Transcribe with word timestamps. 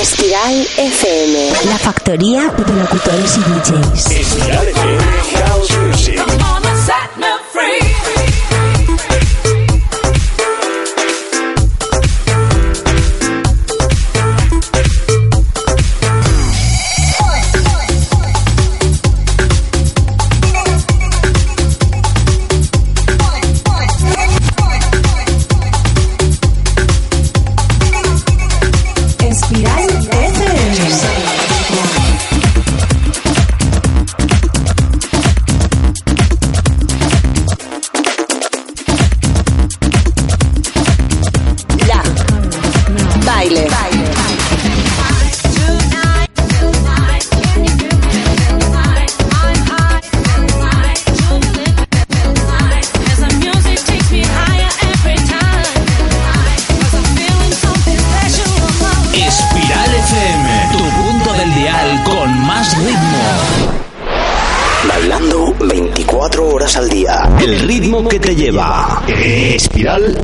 Espiral 0.00 0.66
FM. 0.76 1.52
La 1.66 1.78
factoría 1.78 2.50
de 2.50 2.72
locutores 2.74 3.36
y 3.36 3.40
DJs. 3.40 4.10
Espiral 4.10 4.68
FM. 4.68 5.02
House 5.46 5.78
Music. 5.78 6.57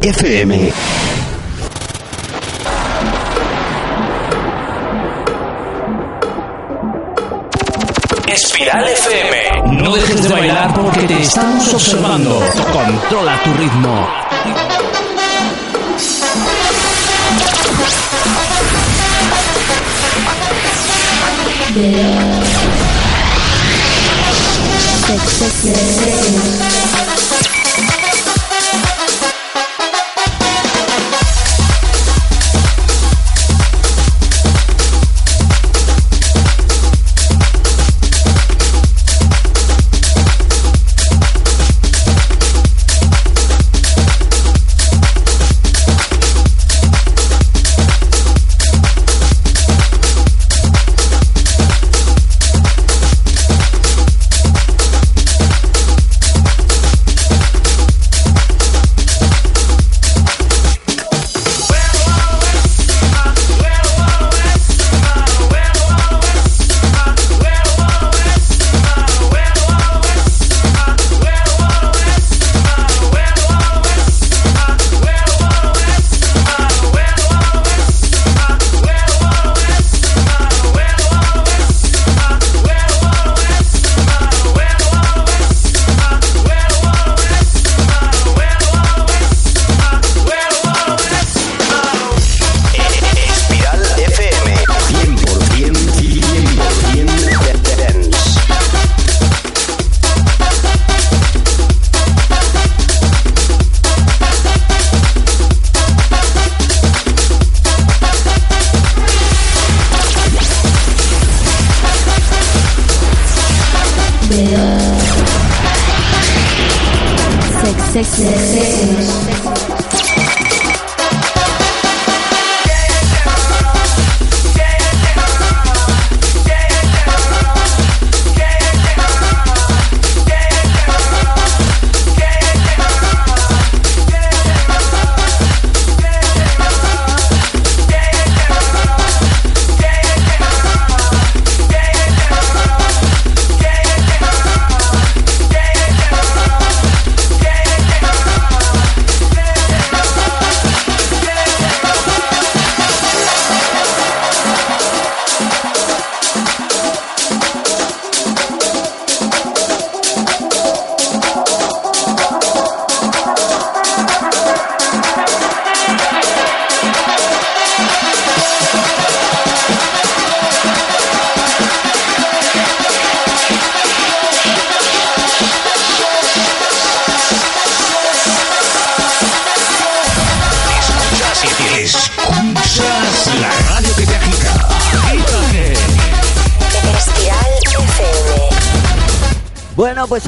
FM. 0.04 0.70
Espiral 8.26 8.86
FM. 8.86 9.80
No 9.80 9.94
dejes 9.96 10.22
de 10.24 10.28
bailar 10.28 10.74
porque 10.74 11.04
te 11.06 11.22
estamos 11.22 11.72
observando. 11.72 12.38
Controla 12.70 13.40
tu 13.44 13.54
ritmo. 13.54 14.06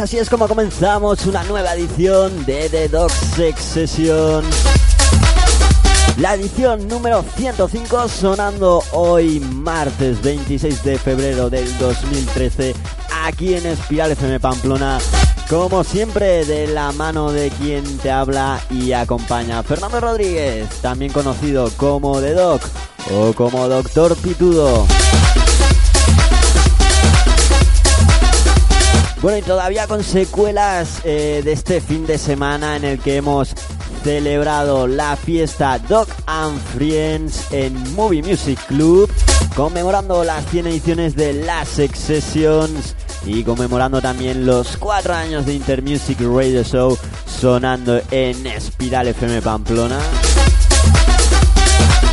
Así 0.06 0.18
es 0.18 0.30
como 0.30 0.46
comenzamos 0.46 1.26
una 1.26 1.42
nueva 1.42 1.74
edición 1.74 2.46
de 2.46 2.68
The 2.68 2.88
Dog 2.88 3.10
Sex 3.10 3.60
Session. 3.60 4.44
La 6.18 6.34
edición 6.34 6.86
número 6.86 7.24
105 7.34 8.08
sonando 8.08 8.84
hoy 8.92 9.40
martes 9.40 10.22
26 10.22 10.84
de 10.84 10.96
febrero 10.96 11.50
del 11.50 11.76
2013 11.78 12.76
aquí 13.24 13.54
en 13.54 13.66
Espiral 13.66 14.12
FM 14.12 14.38
Pamplona. 14.38 15.00
Como 15.50 15.82
siempre 15.82 16.44
de 16.44 16.68
la 16.68 16.92
mano 16.92 17.32
de 17.32 17.50
quien 17.50 17.98
te 17.98 18.12
habla 18.12 18.60
y 18.70 18.92
acompaña 18.92 19.64
Fernando 19.64 19.98
Rodríguez, 19.98 20.68
también 20.82 21.10
conocido 21.10 21.68
como 21.76 22.20
The 22.20 22.34
Doc 22.34 22.62
o 23.12 23.32
como 23.32 23.66
Doctor 23.66 24.16
Pitudo. 24.18 24.86
Bueno, 29.26 29.38
y 29.40 29.43
todavía 29.43 29.88
con 29.88 30.05
secuelas 30.05 31.00
eh, 31.02 31.43
de 31.44 31.50
este 31.50 31.81
fin 31.81 32.06
de 32.06 32.17
semana 32.17 32.76
en 32.76 32.84
el 32.84 33.00
que 33.00 33.17
hemos 33.17 33.55
celebrado 34.05 34.87
la 34.87 35.17
fiesta 35.17 35.81
Dog 35.81 36.06
and 36.26 36.61
Friends 36.61 37.50
en 37.50 37.75
Movie 37.96 38.23
Music 38.23 38.56
Club, 38.69 39.11
conmemorando 39.56 40.23
las 40.23 40.46
100 40.46 40.69
ediciones 40.69 41.17
de 41.17 41.32
las 41.32 41.70
Sessions 41.70 42.94
y 43.25 43.43
conmemorando 43.43 44.00
también 44.00 44.46
los 44.46 44.76
4 44.76 45.12
años 45.12 45.44
de 45.44 45.55
Intermusic 45.55 46.20
Radio 46.20 46.62
Show 46.62 46.96
sonando 47.26 48.00
en 48.12 48.46
Espiral 48.46 49.08
FM 49.08 49.43
Pamplona. 49.43 49.99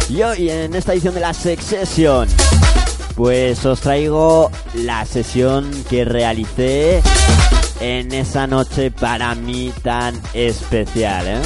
Y 0.10 0.24
hoy 0.24 0.50
en 0.50 0.74
esta 0.74 0.94
edición 0.94 1.13
de 1.13 1.19
la 1.19 1.36
Session 1.36 2.27
pues 3.15 3.65
os 3.65 3.80
traigo 3.80 4.51
la 4.74 5.06
sesión 5.06 5.69
que 5.89 6.06
realicé 6.06 7.01
en 7.80 8.13
esa 8.13 8.48
noche 8.48 8.92
para 8.92 9.36
mí 9.36 9.71
tan 9.81 10.19
especial. 10.33 11.27
¿eh? 11.27 11.42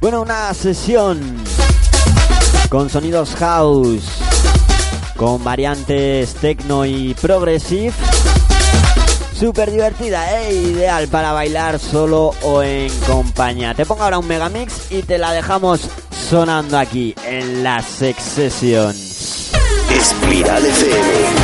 Bueno, 0.00 0.22
una 0.22 0.52
sesión 0.54 1.20
con 2.68 2.90
sonidos 2.90 3.34
house, 3.36 4.04
con 5.16 5.42
variantes 5.42 6.34
techno 6.34 6.84
y 6.84 7.14
progressive. 7.14 7.92
Súper 9.38 9.70
divertida, 9.70 10.42
¿eh? 10.42 10.54
ideal 10.54 11.08
para 11.08 11.32
bailar 11.32 11.78
solo 11.78 12.32
o 12.42 12.62
en 12.62 12.92
compañía. 13.00 13.74
Te 13.74 13.84
pongo 13.84 14.04
ahora 14.04 14.18
un 14.18 14.28
megamix 14.28 14.92
y 14.92 15.02
te 15.02 15.18
la 15.18 15.32
dejamos 15.32 15.80
sonando 16.30 16.78
aquí 16.78 17.14
en 17.26 17.64
la 17.64 17.82
Sex 17.82 18.22
Session. 18.22 19.13
Espiral 20.24 20.64
FM. 20.64 21.43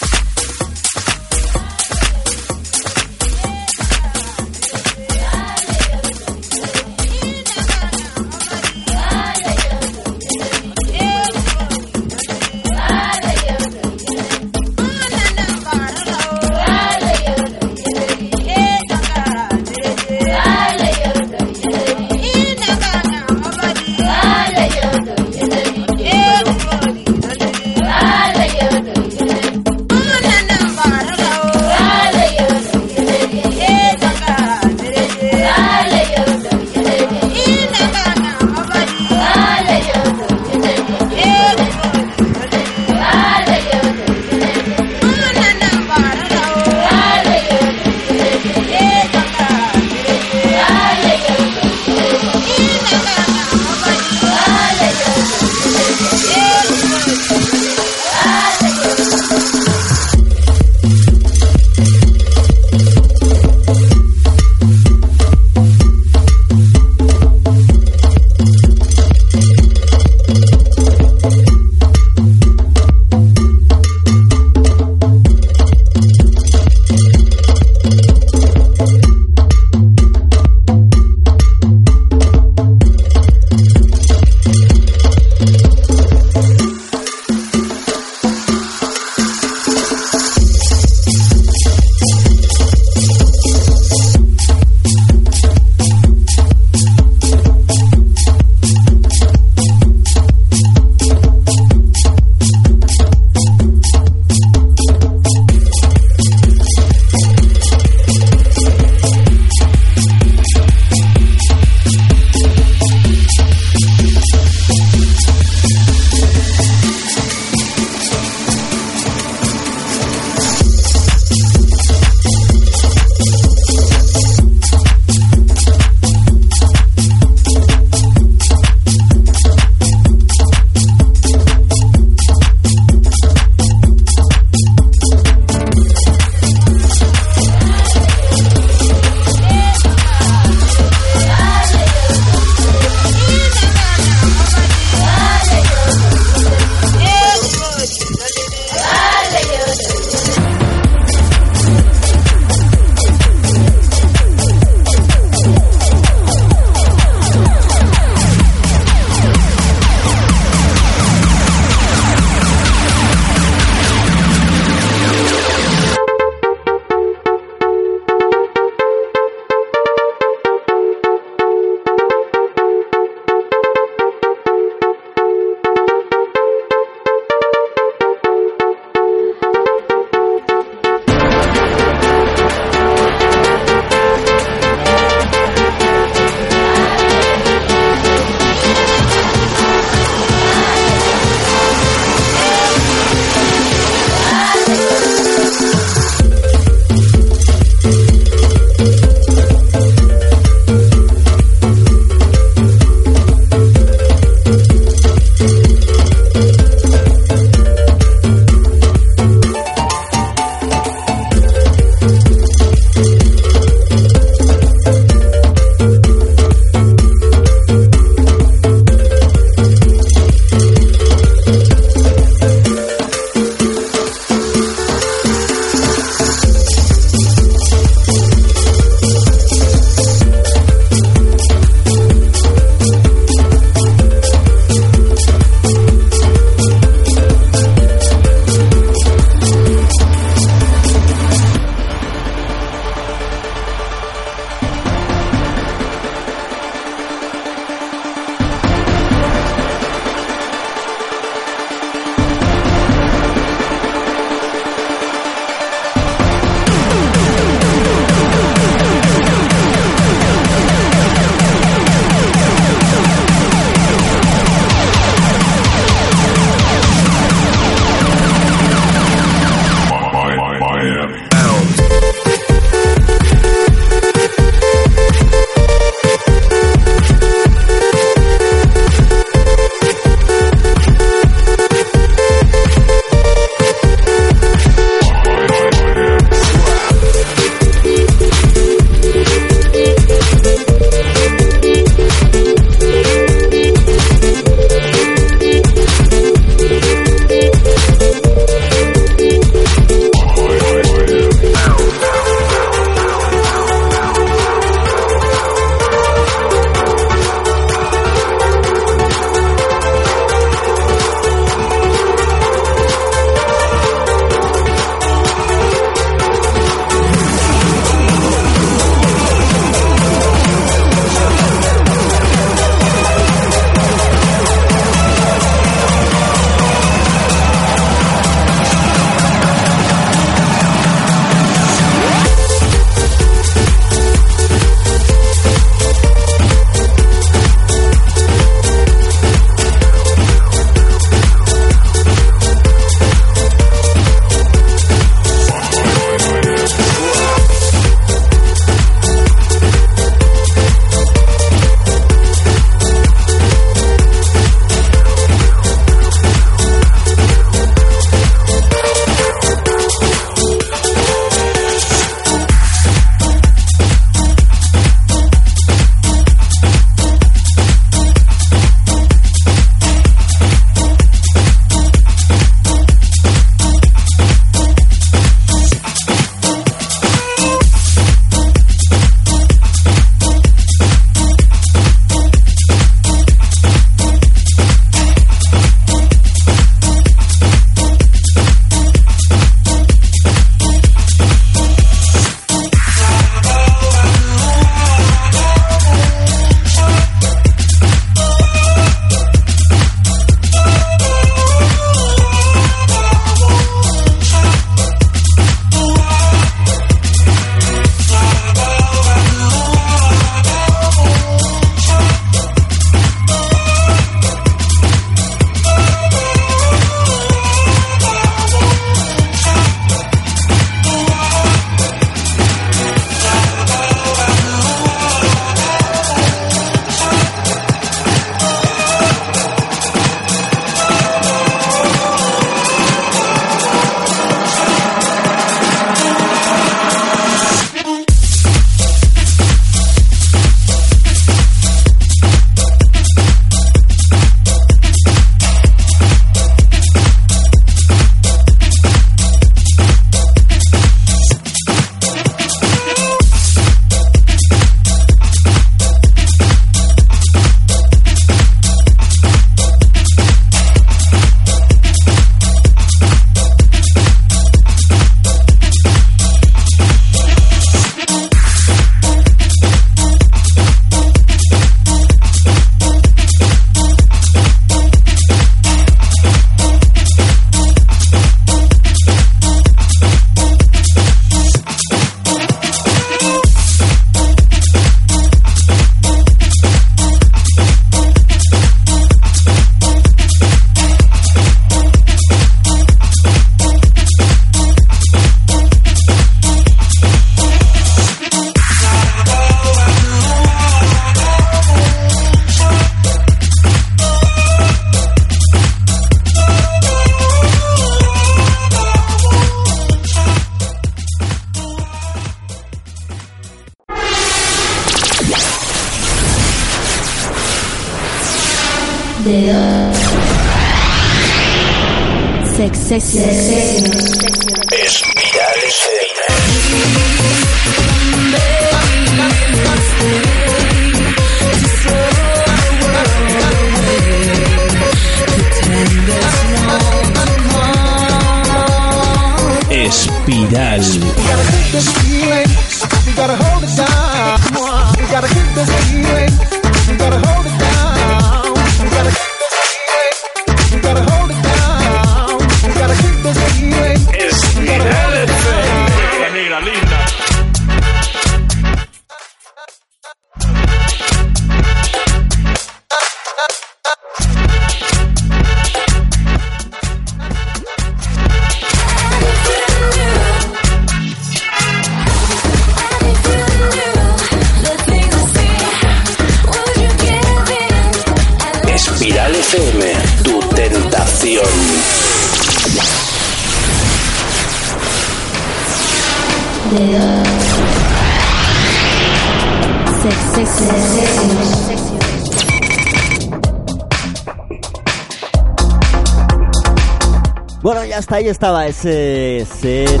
Bueno, 597.62 597.84
ya 597.84 597.98
está, 597.98 598.16
ahí 598.16 598.28
estaba 598.28 598.66
ese 598.66 599.46
set 599.46 600.00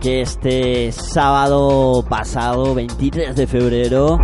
que 0.00 0.22
este 0.22 0.90
sábado 0.92 2.04
pasado, 2.08 2.74
23 2.74 3.36
de 3.36 3.46
febrero, 3.46 4.18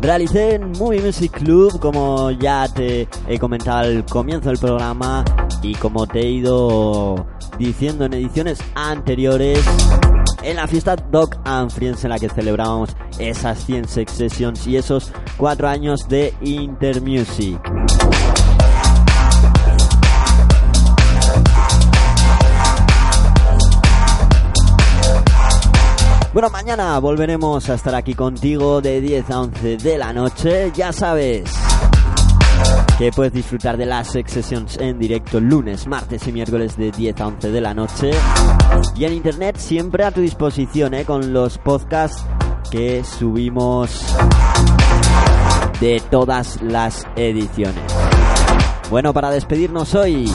realicé 0.00 0.54
en 0.54 0.70
Movie 0.78 1.02
Music 1.02 1.32
Club, 1.32 1.80
como 1.80 2.30
ya 2.30 2.68
te 2.68 3.08
he 3.26 3.38
comentado 3.38 3.80
al 3.80 4.04
comienzo 4.04 4.48
del 4.48 4.58
programa 4.58 5.24
y 5.60 5.74
como 5.74 6.06
te 6.06 6.20
he 6.20 6.30
ido 6.30 7.26
diciendo 7.58 8.04
en 8.04 8.14
ediciones 8.14 8.60
anteriores, 8.74 9.58
en 10.42 10.56
la 10.56 10.66
fiesta 10.68 10.96
Dog 10.96 11.30
and 11.44 11.70
Friends 11.70 12.04
en 12.04 12.10
la 12.10 12.18
que 12.18 12.28
celebrábamos 12.28 12.96
esas 13.18 13.64
100 13.64 13.88
sex 13.88 14.12
sessions 14.12 14.66
y 14.66 14.76
esos 14.76 15.12
4 15.36 15.68
años 15.68 16.08
de 16.08 16.32
Intermusic. 16.40 17.60
Bueno, 26.32 26.50
mañana 26.50 26.98
volveremos 27.00 27.68
a 27.68 27.74
estar 27.74 27.94
aquí 27.96 28.14
contigo 28.14 28.80
de 28.80 29.00
10 29.00 29.30
a 29.30 29.40
11 29.40 29.76
de 29.78 29.98
la 29.98 30.12
noche. 30.12 30.70
Ya 30.76 30.92
sabes 30.92 31.67
que 32.98 33.12
puedes 33.12 33.32
disfrutar 33.32 33.76
de 33.76 33.86
las 33.86 34.10
sex 34.10 34.32
sessions 34.32 34.76
en 34.78 34.98
directo 34.98 35.38
lunes, 35.38 35.86
martes 35.86 36.26
y 36.26 36.32
miércoles 36.32 36.76
de 36.76 36.90
10 36.90 37.20
a 37.20 37.26
11 37.28 37.50
de 37.52 37.60
la 37.60 37.72
noche. 37.72 38.10
Y 38.96 39.04
en 39.04 39.12
internet 39.12 39.56
siempre 39.56 40.02
a 40.02 40.10
tu 40.10 40.20
disposición, 40.20 40.94
¿eh? 40.94 41.04
con 41.04 41.32
los 41.32 41.58
podcasts 41.58 42.26
que 42.72 43.04
subimos 43.04 44.04
de 45.80 46.02
todas 46.10 46.60
las 46.60 47.06
ediciones. 47.14 47.84
Bueno, 48.90 49.14
para 49.14 49.30
despedirnos 49.30 49.94
hoy, 49.94 50.28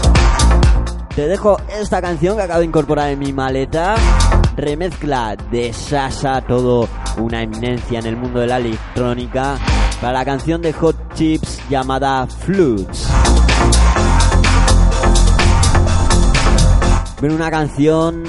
te 1.16 1.28
dejo 1.28 1.57
esta 1.82 2.01
canción 2.01 2.38
que 2.38 2.43
acabo 2.43 2.61
de 2.61 2.68
incorporar 2.68 3.09
en 3.09 3.20
mi 3.20 3.34
maleta. 3.34 3.95
Remezcla 4.55 5.36
de 5.51 5.74
Sasha, 5.74 6.39
todo 6.41 6.88
una 7.18 7.41
eminencia 7.41 7.99
en 7.99 8.05
el 8.05 8.16
mundo 8.16 8.39
de 8.39 8.47
la 8.47 8.57
electrónica, 8.57 9.57
para 10.04 10.20
la 10.20 10.26
canción 10.26 10.62
de 10.62 10.74
Hot 10.74 11.14
Chips 11.14 11.62
llamada 11.70 12.28
Flutes. 12.28 13.08
Bueno, 17.22 17.36
una 17.36 17.49
canción 17.49 18.22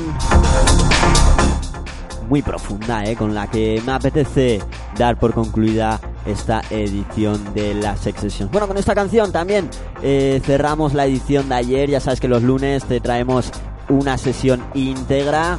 muy 2.29 2.43
profunda, 2.43 3.05
¿eh? 3.05 3.17
con 3.17 3.35
la 3.35 3.49
que 3.49 3.83
me 3.85 3.91
apetece 3.91 4.63
dar 4.97 5.19
por 5.19 5.35
concluida 5.35 5.99
esta 6.25 6.63
edición 6.71 7.43
de 7.55 7.75
la 7.75 7.97
Sex. 7.97 8.49
Bueno, 8.53 8.69
con 8.69 8.79
esta 8.79 8.95
canción 8.95 9.33
también 9.33 9.69
eh, 10.01 10.41
cerramos 10.45 10.95
la 10.95 11.07
edición 11.07 11.49
de 11.49 11.57
ayer. 11.57 11.91
Ya 11.91 11.99
sabes 11.99 12.21
que 12.21 12.29
los 12.29 12.45
lunes 12.45 12.85
te 12.85 13.01
traemos 13.01 13.51
una 13.89 14.17
sesión 14.17 14.63
íntegra 14.75 15.59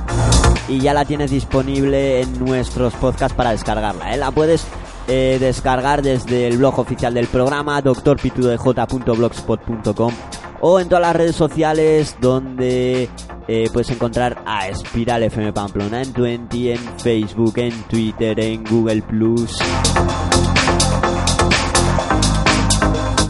y 0.70 0.80
ya 0.80 0.94
la 0.94 1.04
tienes 1.04 1.32
disponible 1.32 2.22
en 2.22 2.40
nuestros 2.40 2.94
podcasts 2.94 3.36
para 3.36 3.52
descargarla. 3.52 4.14
¿eh? 4.14 4.18
La 4.18 4.32
puedes 4.32 4.66
eh, 5.08 5.38
descargar 5.40 6.02
desde 6.02 6.48
el 6.48 6.58
blog 6.58 6.80
oficial 6.80 7.14
del 7.14 7.28
programa, 7.28 7.80
drpitudej.blogspot.com 7.82 10.14
o 10.62 10.80
en 10.80 10.90
todas 10.90 11.02
las 11.02 11.16
redes 11.16 11.36
sociales 11.36 12.16
donde 12.20 13.08
eh, 13.48 13.70
puedes 13.72 13.92
encontrar 13.92 14.42
a 14.46 14.68
Espiral 14.68 15.22
FM 15.24 15.54
Pamplona 15.54 16.02
en 16.02 16.12
20, 16.12 16.74
en 16.74 16.80
Facebook, 16.98 17.54
en 17.58 17.84
Twitter, 17.84 18.40
en 18.40 18.64
Google 18.64 19.04
Plus. 19.04 19.60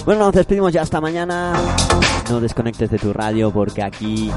Bueno, 0.05 0.23
nos 0.25 0.35
despedimos 0.35 0.71
ya 0.71 0.83
hasta 0.83 1.01
mañana. 1.01 1.51
No 2.29 2.39
desconectes 2.39 2.89
de 2.91 2.99
tu 2.99 3.11
radio 3.11 3.51
porque 3.51 3.83
aquí 3.83 4.31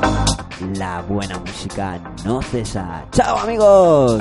la 0.77 1.03
buena 1.03 1.39
música 1.39 2.01
no 2.25 2.43
cesa. 2.43 3.05
¡Chao 3.13 3.39
amigos! 3.39 4.21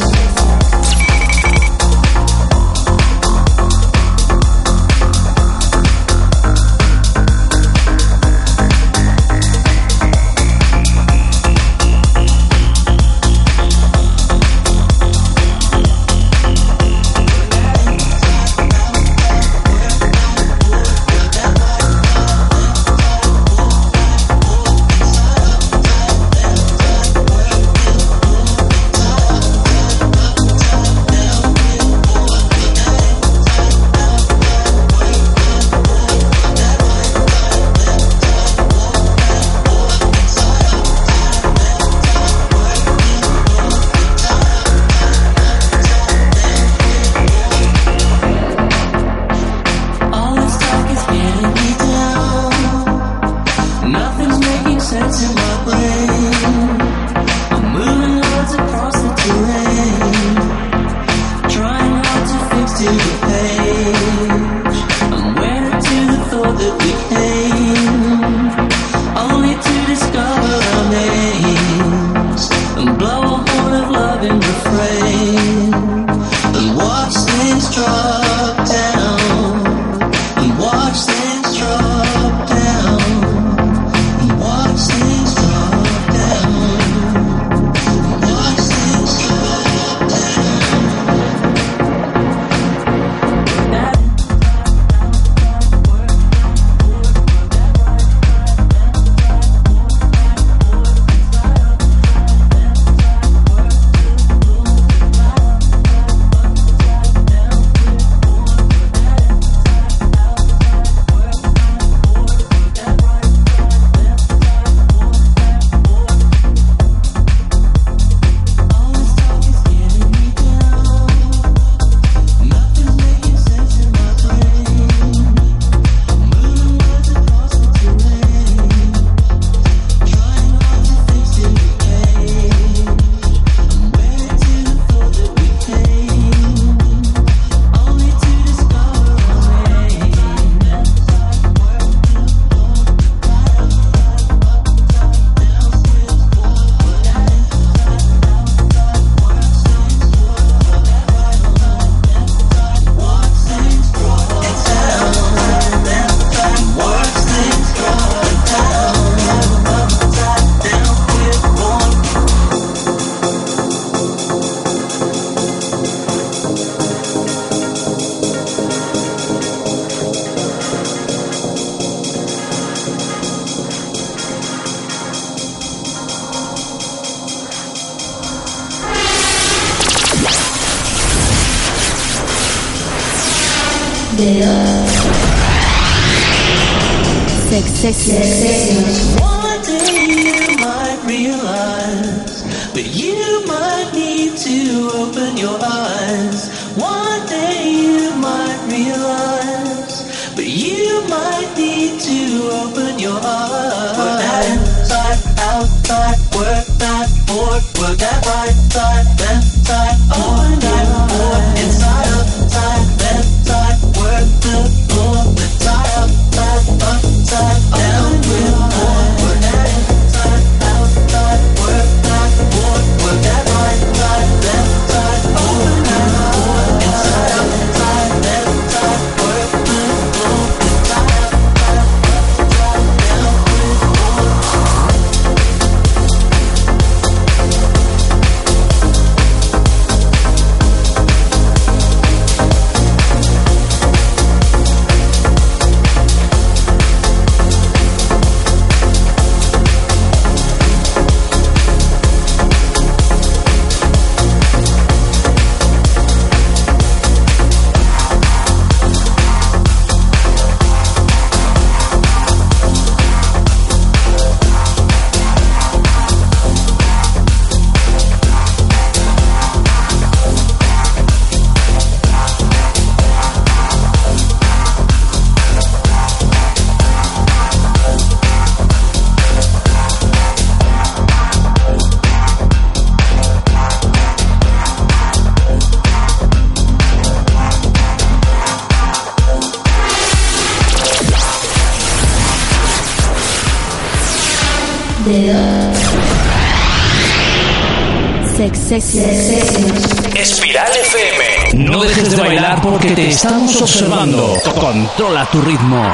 Espiral 298.73 300.71
FM. 300.71 301.65
No 301.65 301.83
dejes 301.83 302.09
de 302.11 302.15
bailar 302.15 302.61
porque 302.61 302.91
te 302.91 303.09
estamos 303.09 303.61
observando. 303.61 304.33
Controla 304.61 305.29
tu 305.29 305.41
ritmo. 305.41 305.93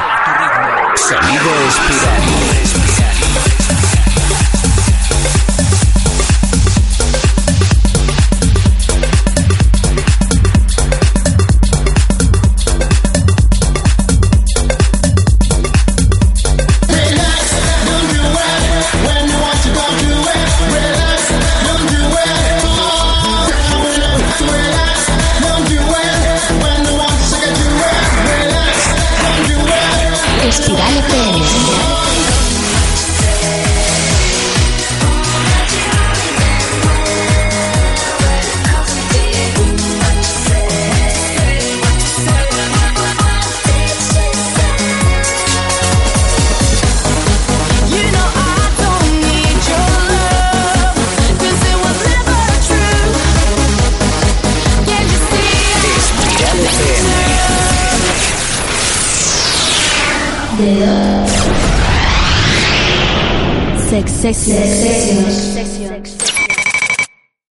Sonido 0.94 1.50
espiral. 1.66 2.67